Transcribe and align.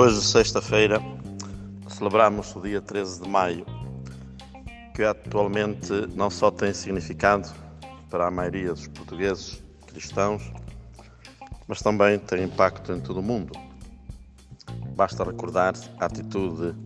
Hoje, 0.00 0.22
sexta-feira, 0.22 1.02
celebramos 1.88 2.54
o 2.54 2.60
dia 2.60 2.80
13 2.80 3.20
de 3.20 3.28
maio, 3.28 3.66
que 4.94 5.02
atualmente 5.02 5.92
não 6.14 6.30
só 6.30 6.52
tem 6.52 6.72
significado 6.72 7.48
para 8.08 8.28
a 8.28 8.30
maioria 8.30 8.72
dos 8.72 8.86
portugueses 8.86 9.60
cristãos, 9.88 10.52
mas 11.66 11.82
também 11.82 12.16
tem 12.16 12.44
impacto 12.44 12.92
em 12.92 13.00
todo 13.00 13.18
o 13.18 13.22
mundo. 13.24 13.52
Basta 14.94 15.24
recordar 15.24 15.74
a 15.98 16.04
atitude 16.04 16.76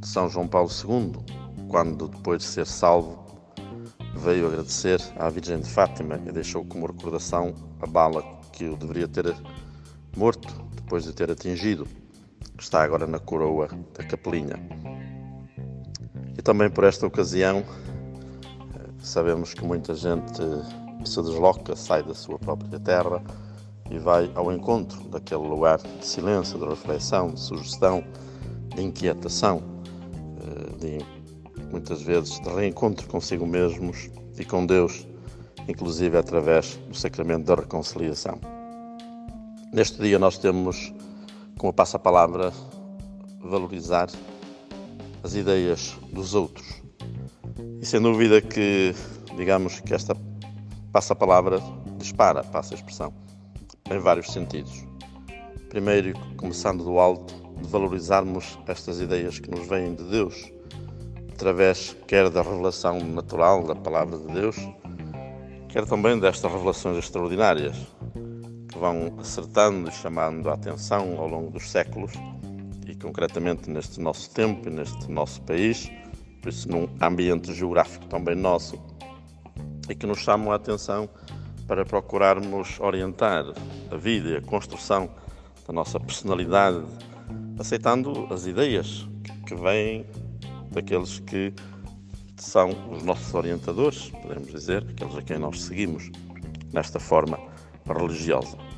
de 0.00 0.08
São 0.08 0.28
João 0.28 0.48
Paulo 0.48 0.70
II, 0.70 1.12
quando, 1.68 2.08
depois 2.08 2.40
de 2.42 2.48
ser 2.48 2.66
salvo, 2.66 3.24
veio 4.16 4.48
agradecer 4.48 5.00
à 5.16 5.30
Virgem 5.30 5.60
de 5.60 5.70
Fátima 5.70 6.20
e 6.26 6.32
deixou 6.32 6.64
como 6.64 6.84
recordação 6.84 7.54
a 7.80 7.86
bala 7.86 8.24
que 8.50 8.64
o 8.64 8.76
deveria 8.76 9.06
ter 9.06 9.32
morto 10.16 10.62
depois 10.92 11.04
de 11.04 11.12
ter 11.14 11.30
atingido, 11.30 11.88
que 12.56 12.62
está 12.62 12.82
agora 12.82 13.06
na 13.06 13.18
coroa 13.18 13.68
da 13.96 14.04
capelinha. 14.04 14.56
E 16.36 16.42
também 16.42 16.70
por 16.70 16.84
esta 16.84 17.06
ocasião, 17.06 17.62
sabemos 18.98 19.54
que 19.54 19.64
muita 19.64 19.94
gente 19.94 20.40
se 21.04 21.22
desloca, 21.22 21.76
sai 21.76 22.02
da 22.02 22.14
sua 22.14 22.38
própria 22.38 22.78
terra 22.78 23.22
e 23.90 23.98
vai 23.98 24.30
ao 24.34 24.52
encontro 24.52 25.08
daquele 25.08 25.46
lugar 25.46 25.78
de 25.78 26.06
silêncio, 26.06 26.58
de 26.58 26.64
reflexão, 26.64 27.28
de 27.28 27.40
sugestão, 27.40 28.04
de 28.74 28.82
inquietação, 28.82 29.62
eh, 30.40 30.76
de 30.78 31.04
muitas 31.70 32.02
vezes 32.02 32.40
de 32.40 32.48
reencontro 32.48 33.06
consigo 33.08 33.46
mesmos 33.46 34.10
e 34.38 34.44
com 34.44 34.64
Deus, 34.64 35.06
inclusive 35.68 36.16
através 36.16 36.76
do 36.88 36.94
sacramento 36.96 37.44
da 37.44 37.54
reconciliação. 37.54 38.38
Neste 39.72 40.00
dia 40.00 40.18
nós 40.18 40.38
temos 40.38 40.92
como 41.62 41.72
passa-palavra 41.72 42.52
valorizar 43.40 44.08
as 45.22 45.36
ideias 45.36 45.96
dos 46.12 46.34
outros. 46.34 46.82
E 47.80 47.86
sem 47.86 48.02
dúvida 48.02 48.40
que, 48.40 48.92
digamos 49.36 49.78
que 49.78 49.94
esta 49.94 50.16
passa-palavra 50.92 51.60
dispara, 51.98 52.42
passa 52.42 52.74
a 52.74 52.76
expressão, 52.76 53.14
em 53.88 53.98
vários 54.00 54.32
sentidos. 54.32 54.84
Primeiro, 55.68 56.18
começando 56.36 56.82
do 56.82 56.98
alto, 56.98 57.32
de 57.62 57.68
valorizarmos 57.68 58.58
estas 58.66 59.00
ideias 59.00 59.38
que 59.38 59.48
nos 59.48 59.64
vêm 59.68 59.94
de 59.94 60.02
Deus, 60.02 60.52
através 61.32 61.96
quer 62.08 62.28
da 62.28 62.42
revelação 62.42 62.98
natural 63.04 63.62
da 63.62 63.76
palavra 63.76 64.18
de 64.18 64.26
Deus, 64.32 64.56
quer 65.68 65.86
também 65.86 66.18
destas 66.18 66.50
revelações 66.50 66.98
extraordinárias, 66.98 67.76
vão 68.82 69.14
acertando 69.20 69.88
e 69.88 69.92
chamando 69.92 70.50
a 70.50 70.54
atenção 70.54 71.16
ao 71.16 71.28
longo 71.28 71.52
dos 71.52 71.70
séculos 71.70 72.14
e 72.84 72.96
concretamente 72.96 73.70
neste 73.70 74.00
nosso 74.00 74.28
tempo 74.30 74.68
e 74.68 74.72
neste 74.72 75.08
nosso 75.08 75.40
país, 75.42 75.88
por 76.42 76.48
isso 76.48 76.68
num 76.68 76.88
ambiente 77.00 77.54
geográfico 77.54 78.06
também 78.06 78.34
nosso, 78.34 78.76
e 79.88 79.94
que 79.94 80.04
nos 80.04 80.18
chamam 80.18 80.50
a 80.50 80.56
atenção 80.56 81.08
para 81.68 81.84
procurarmos 81.84 82.80
orientar 82.80 83.44
a 83.88 83.96
vida 83.96 84.30
e 84.30 84.36
a 84.38 84.42
construção 84.42 85.08
da 85.64 85.72
nossa 85.72 86.00
personalidade, 86.00 86.84
aceitando 87.60 88.26
as 88.34 88.46
ideias 88.46 89.06
que 89.46 89.54
vêm 89.54 90.04
daqueles 90.72 91.20
que 91.20 91.54
são 92.36 92.70
os 92.90 93.04
nossos 93.04 93.32
orientadores, 93.32 94.10
podemos 94.10 94.50
dizer, 94.50 94.84
aqueles 94.90 95.14
a 95.14 95.22
quem 95.22 95.38
nós 95.38 95.62
seguimos 95.62 96.10
nesta 96.72 96.98
forma 96.98 97.38
religiosa. 97.86 98.71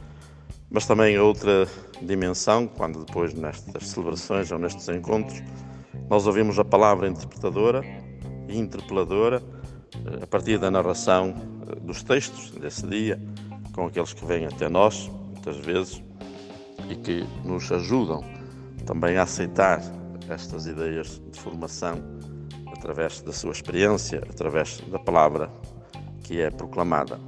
Mas 0.74 0.86
também 0.86 1.16
outra 1.20 1.68
dimensão, 2.02 2.66
quando 2.66 3.04
depois 3.04 3.32
nestas 3.32 3.90
celebrações 3.90 4.50
ou 4.50 4.58
nestes 4.58 4.88
encontros, 4.88 5.40
nós 6.10 6.26
ouvimos 6.26 6.58
a 6.58 6.64
palavra 6.64 7.06
interpretadora 7.06 7.80
e 8.48 8.58
interpeladora 8.58 9.40
eh, 10.04 10.24
a 10.24 10.26
partir 10.26 10.58
da 10.58 10.72
narração 10.72 11.32
eh, 11.68 11.78
dos 11.78 12.02
textos 12.02 12.50
desse 12.50 12.84
dia, 12.88 13.22
com 13.72 13.86
aqueles 13.86 14.12
que 14.12 14.24
vêm 14.26 14.46
até 14.46 14.68
nós, 14.68 15.08
muitas 15.32 15.56
vezes, 15.58 16.02
e 16.90 16.96
que 16.96 17.24
nos 17.44 17.70
ajudam 17.70 18.24
também 18.84 19.16
a 19.16 19.22
aceitar 19.22 19.80
estas 20.28 20.66
ideias 20.66 21.22
de 21.30 21.38
formação 21.38 22.02
através 22.76 23.20
da 23.20 23.32
sua 23.32 23.52
experiência, 23.52 24.24
através 24.28 24.80
da 24.90 24.98
palavra 24.98 25.48
que 26.24 26.40
é 26.40 26.50
proclamada. 26.50 27.20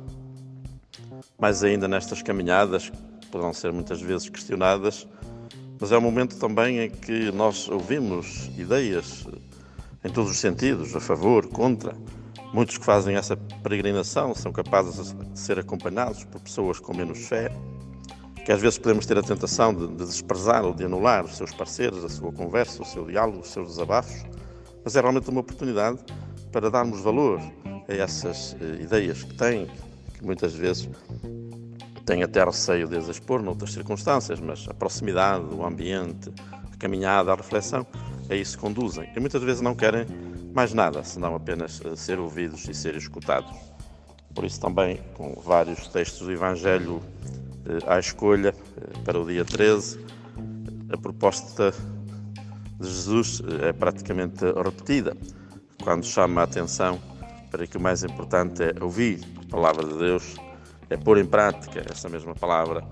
Mais 1.38 1.62
ainda 1.62 1.86
nestas 1.86 2.22
caminhadas, 2.22 2.90
poderão 3.26 3.52
ser 3.52 3.72
muitas 3.72 4.00
vezes 4.00 4.28
questionadas, 4.28 5.06
mas 5.80 5.92
é 5.92 5.98
um 5.98 6.00
momento 6.00 6.36
também 6.38 6.80
em 6.80 6.90
que 6.90 7.30
nós 7.32 7.68
ouvimos 7.68 8.50
ideias 8.56 9.26
em 10.04 10.08
todos 10.08 10.30
os 10.30 10.38
sentidos, 10.38 10.94
a 10.94 11.00
favor, 11.00 11.46
contra. 11.48 11.94
Muitos 12.52 12.78
que 12.78 12.84
fazem 12.84 13.16
essa 13.16 13.36
peregrinação 13.36 14.34
são 14.34 14.52
capazes 14.52 15.12
de 15.12 15.38
ser 15.38 15.58
acompanhados 15.58 16.24
por 16.24 16.40
pessoas 16.40 16.78
com 16.78 16.94
menos 16.94 17.26
fé, 17.26 17.50
que 18.44 18.52
às 18.52 18.60
vezes 18.60 18.78
podemos 18.78 19.04
ter 19.04 19.18
a 19.18 19.22
tentação 19.22 19.74
de, 19.74 19.88
de 19.88 20.06
desprezar 20.06 20.64
ou 20.64 20.72
de 20.72 20.84
anular 20.84 21.24
os 21.24 21.36
seus 21.36 21.52
parceiros, 21.52 22.04
a 22.04 22.08
sua 22.08 22.32
conversa, 22.32 22.82
o 22.82 22.86
seu 22.86 23.04
diálogo, 23.04 23.40
os 23.40 23.48
seus 23.48 23.68
desabafos, 23.68 24.24
mas 24.84 24.94
é 24.94 25.00
realmente 25.00 25.28
uma 25.28 25.40
oportunidade 25.40 25.98
para 26.52 26.70
darmos 26.70 27.00
valor 27.00 27.40
a 27.88 27.92
essas 27.92 28.56
eh, 28.60 28.82
ideias 28.82 29.24
que 29.24 29.34
têm, 29.34 29.66
que 30.14 30.24
muitas 30.24 30.54
vezes 30.54 30.88
tem 32.06 32.22
até 32.22 32.42
receio 32.44 32.86
de 32.86 32.96
as 32.96 33.08
expor 33.08 33.42
noutras 33.42 33.72
circunstâncias, 33.72 34.38
mas 34.40 34.66
a 34.68 34.72
proximidade, 34.72 35.44
o 35.52 35.66
ambiente, 35.66 36.32
a 36.72 36.76
caminhada, 36.78 37.32
a 37.32 37.34
reflexão, 37.34 37.84
a 38.30 38.34
isso 38.34 38.56
conduzem. 38.58 39.10
E 39.14 39.20
muitas 39.20 39.42
vezes 39.42 39.60
não 39.60 39.74
querem 39.74 40.06
mais 40.54 40.72
nada, 40.72 41.02
senão 41.02 41.34
apenas 41.34 41.82
eh, 41.84 41.96
ser 41.96 42.20
ouvidos 42.20 42.66
e 42.68 42.72
ser 42.72 42.94
escutados. 42.94 43.50
Por 44.32 44.44
isso 44.44 44.60
também, 44.60 45.00
com 45.14 45.34
vários 45.34 45.88
textos 45.88 46.26
do 46.26 46.32
Evangelho 46.32 47.02
eh, 47.66 47.78
à 47.92 47.98
escolha 47.98 48.54
eh, 48.54 48.98
para 49.04 49.18
o 49.18 49.26
dia 49.26 49.44
13, 49.44 49.98
a 50.92 50.96
proposta 50.96 51.74
de 52.78 52.88
Jesus 52.88 53.42
é 53.62 53.72
praticamente 53.72 54.44
repetida, 54.44 55.16
quando 55.82 56.06
chama 56.06 56.42
a 56.42 56.44
atenção 56.44 57.00
para 57.50 57.66
que 57.66 57.76
o 57.76 57.80
mais 57.80 58.04
importante 58.04 58.62
é 58.62 58.74
ouvir 58.80 59.20
a 59.44 59.50
palavra 59.50 59.84
de 59.84 59.98
Deus 59.98 60.45
é 60.90 60.96
pôr 60.96 61.18
em 61.18 61.26
prática 61.26 61.84
essa 61.90 62.08
mesma 62.08 62.34
palavra, 62.34 62.82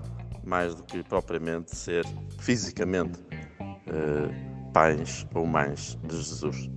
mais 0.43 0.75
do 0.75 0.83
que 0.83 1.03
propriamente 1.03 1.75
ser 1.75 2.05
fisicamente 2.39 3.19
eh, 3.87 4.29
pais 4.73 5.25
ou 5.33 5.45
mães 5.45 5.97
de 6.03 6.15
Jesus. 6.15 6.69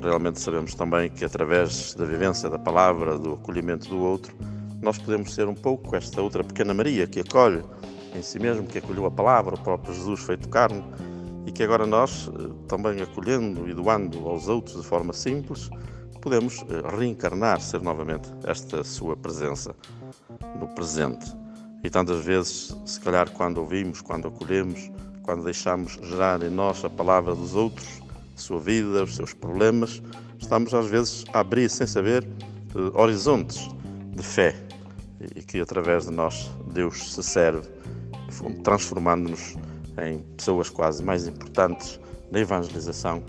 Realmente 0.00 0.40
sabemos 0.40 0.74
também 0.74 1.10
que 1.10 1.24
através 1.24 1.94
da 1.94 2.04
vivência 2.04 2.48
da 2.48 2.58
palavra, 2.58 3.18
do 3.18 3.34
acolhimento 3.34 3.88
do 3.88 3.98
outro, 3.98 4.34
nós 4.80 4.98
podemos 4.98 5.34
ser 5.34 5.48
um 5.48 5.54
pouco 5.54 5.94
esta 5.94 6.22
outra 6.22 6.42
pequena 6.42 6.72
Maria 6.72 7.06
que 7.06 7.20
acolhe 7.20 7.62
em 8.14 8.22
si 8.22 8.38
mesmo, 8.38 8.66
que 8.66 8.78
acolheu 8.78 9.06
a 9.06 9.10
palavra, 9.10 9.54
o 9.54 9.58
próprio 9.60 9.94
Jesus 9.94 10.20
feito 10.20 10.48
carne, 10.48 10.84
e 11.46 11.52
que 11.52 11.62
agora 11.62 11.86
nós, 11.86 12.28
eh, 12.28 12.52
também 12.68 13.00
acolhendo 13.00 13.68
e 13.68 13.74
doando 13.74 14.28
aos 14.28 14.48
outros 14.48 14.80
de 14.80 14.86
forma 14.86 15.12
simples, 15.12 15.68
podemos 16.22 16.64
eh, 16.68 16.96
reencarnar, 16.96 17.60
ser 17.60 17.82
novamente 17.82 18.30
esta 18.44 18.82
sua 18.84 19.16
presença 19.16 19.74
no 20.58 20.68
presente. 20.68 21.26
E 21.82 21.90
tantas 21.90 22.24
vezes, 22.24 22.74
se 22.86 23.00
calhar, 23.00 23.28
quando 23.30 23.58
ouvimos, 23.58 24.00
quando 24.00 24.28
acolhemos, 24.28 24.90
quando 25.22 25.44
deixamos 25.44 25.98
gerar 26.00 26.40
em 26.42 26.48
nós 26.48 26.84
a 26.84 26.88
palavra 26.88 27.34
dos 27.34 27.54
outros, 27.54 28.00
a 28.34 28.38
sua 28.38 28.60
vida, 28.60 29.02
os 29.02 29.16
seus 29.16 29.34
problemas, 29.34 30.00
estamos 30.38 30.72
às 30.72 30.86
vezes 30.86 31.24
a 31.32 31.40
abrir, 31.40 31.68
sem 31.68 31.86
saber, 31.86 32.24
eh, 32.24 32.90
horizontes 32.94 33.68
de 34.14 34.22
fé 34.22 34.54
e 35.34 35.42
que 35.42 35.60
através 35.60 36.06
de 36.06 36.12
nós 36.12 36.50
Deus 36.72 37.14
se 37.14 37.22
serve, 37.22 37.68
transformando-nos 38.62 39.56
em 40.06 40.20
pessoas 40.36 40.70
quase 40.70 41.02
mais 41.02 41.26
importantes 41.26 42.00
na 42.30 42.40
evangelização 42.40 43.22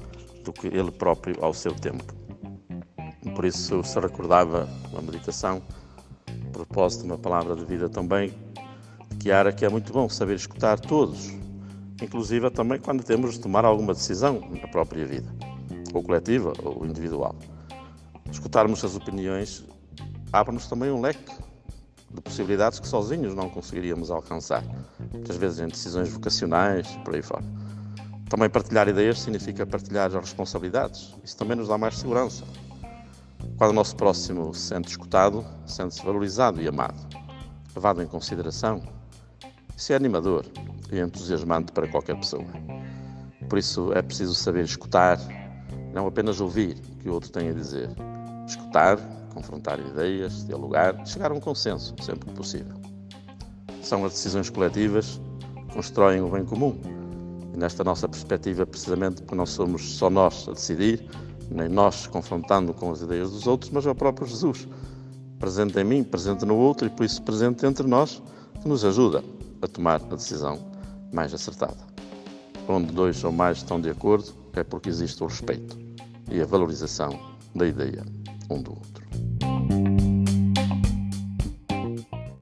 do 0.43 0.53
que 0.53 0.67
Ele 0.67 0.91
próprio 0.91 1.35
ao 1.43 1.53
seu 1.53 1.73
tempo. 1.73 2.22
Por 3.35 3.45
isso 3.45 3.83
se 3.83 3.99
recordava 3.99 4.69
uma 4.91 5.01
meditação, 5.01 5.61
a 6.27 6.51
propósito 6.51 7.01
de 7.01 7.07
uma 7.07 7.17
palavra 7.17 7.55
de 7.55 7.65
vida 7.65 7.89
também, 7.89 8.33
de 9.09 9.23
Chiara, 9.23 9.51
que 9.51 9.65
é 9.65 9.69
muito 9.69 9.91
bom 9.91 10.07
saber 10.07 10.35
escutar 10.35 10.79
todos, 10.79 11.31
inclusive 12.01 12.49
também 12.51 12.79
quando 12.79 13.03
temos 13.03 13.33
de 13.33 13.39
tomar 13.39 13.65
alguma 13.65 13.93
decisão 13.93 14.39
na 14.61 14.67
própria 14.67 15.05
vida, 15.05 15.27
ou 15.93 16.03
coletiva 16.03 16.53
ou 16.63 16.85
individual. 16.85 17.35
Escutarmos 18.31 18.83
as 18.83 18.95
opiniões 18.95 19.63
abre-nos 20.31 20.67
também 20.67 20.91
um 20.91 21.01
leque 21.01 21.31
de 22.11 22.21
possibilidades 22.21 22.79
que 22.79 22.87
sozinhos 22.87 23.33
não 23.33 23.49
conseguiríamos 23.49 24.11
alcançar, 24.11 24.63
muitas 25.11 25.37
vezes 25.37 25.59
em 25.59 25.67
decisões 25.67 26.09
vocacionais, 26.09 26.87
por 27.03 27.15
aí 27.15 27.21
fora. 27.21 27.43
Também 28.29 28.49
partilhar 28.49 28.87
ideias 28.87 29.21
significa 29.21 29.65
partilhar 29.65 30.07
as 30.07 30.15
responsabilidades. 30.15 31.13
Isso 31.23 31.37
também 31.37 31.55
nos 31.55 31.67
dá 31.67 31.77
mais 31.77 31.97
segurança, 31.97 32.43
quando 33.57 33.71
o 33.71 33.73
nosso 33.73 33.95
próximo 33.95 34.53
se 34.53 34.61
sente 34.61 34.89
escutado, 34.89 35.45
sente-se 35.65 36.03
valorizado 36.03 36.61
e 36.61 36.67
amado, 36.67 36.99
levado 37.75 38.01
em 38.01 38.07
consideração, 38.07 38.81
isso 39.75 39.93
é 39.93 39.95
animador 39.95 40.45
e 40.91 40.99
entusiasmante 40.99 41.71
para 41.71 41.87
qualquer 41.87 42.15
pessoa. 42.17 42.45
Por 43.49 43.57
isso 43.57 43.91
é 43.93 44.01
preciso 44.01 44.33
saber 44.33 44.65
escutar, 44.65 45.19
não 45.93 46.07
apenas 46.07 46.39
ouvir 46.39 46.77
o 46.93 46.95
que 46.97 47.09
o 47.09 47.13
outro 47.13 47.31
tem 47.31 47.49
a 47.49 47.53
dizer. 47.53 47.89
Escutar, 48.47 48.97
confrontar 49.33 49.79
ideias, 49.79 50.45
dialogar, 50.45 51.05
chegar 51.05 51.31
a 51.31 51.33
um 51.33 51.39
consenso, 51.39 51.95
sempre 52.01 52.29
que 52.29 52.35
possível. 52.35 52.75
São 53.81 54.05
as 54.05 54.13
decisões 54.13 54.49
coletivas 54.49 55.19
que 55.55 55.73
constroem 55.73 56.21
o 56.21 56.29
bem 56.29 56.45
comum. 56.45 56.79
E 57.53 57.57
nesta 57.57 57.83
nossa 57.83 58.07
perspectiva, 58.07 58.65
precisamente 58.65 59.21
porque 59.21 59.35
não 59.35 59.45
somos 59.45 59.95
só 59.95 60.09
nós 60.09 60.47
a 60.47 60.53
decidir, 60.53 61.07
nem 61.53 61.69
nós 61.69 62.07
confrontando 62.07 62.73
com 62.73 62.91
as 62.91 63.01
ideias 63.01 63.31
dos 63.31 63.47
outros, 63.47 63.71
mas 63.71 63.85
é 63.85 63.91
o 63.91 63.95
próprio 63.95 64.27
Jesus, 64.27 64.67
presente 65.39 65.79
em 65.79 65.83
mim, 65.83 66.03
presente 66.03 66.45
no 66.45 66.55
outro 66.55 66.87
e 66.87 66.89
por 66.89 67.05
isso 67.05 67.21
presente 67.21 67.65
entre 67.65 67.87
nós, 67.87 68.21
que 68.61 68.67
nos 68.67 68.83
ajuda 68.83 69.23
a 69.61 69.67
tomar 69.67 70.01
a 70.01 70.15
decisão 70.15 70.59
mais 71.11 71.33
acertada. 71.33 71.77
Onde 72.67 72.91
dois 72.91 73.23
ou 73.23 73.31
mais 73.31 73.57
estão 73.57 73.79
de 73.79 73.89
acordo, 73.89 74.33
é 74.53 74.63
porque 74.63 74.89
existe 74.89 75.21
o 75.23 75.27
respeito 75.27 75.77
e 76.31 76.41
a 76.41 76.45
valorização 76.45 77.19
da 77.55 77.67
ideia 77.67 78.03
um 78.49 78.61
do 78.61 78.71
outro. 78.71 79.02